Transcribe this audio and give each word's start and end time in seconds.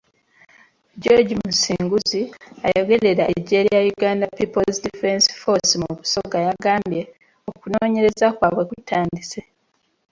George 1.01 1.33
Musinguzi, 1.43 2.21
ayogerera 2.67 3.23
eggye 3.37 3.59
lya 3.67 3.81
Uganda 3.93 4.25
People's 4.37 4.77
Defence 4.87 5.25
Force 5.39 5.71
mu 5.81 5.89
Busoga 5.97 6.37
yagambye, 6.47 7.01
okunonyereza 7.49 8.27
kwabwe 8.37 8.63
kutandise. 8.69 9.39